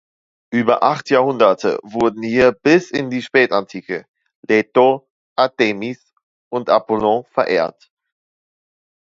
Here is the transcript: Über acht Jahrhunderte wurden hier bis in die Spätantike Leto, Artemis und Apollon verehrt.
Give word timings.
Über 0.51 0.81
acht 0.81 1.11
Jahrhunderte 1.11 1.77
wurden 1.83 2.23
hier 2.23 2.53
bis 2.53 2.89
in 2.89 3.11
die 3.11 3.21
Spätantike 3.21 4.07
Leto, 4.41 5.07
Artemis 5.35 6.15
und 6.51 6.69
Apollon 6.71 7.23
verehrt. 7.29 7.91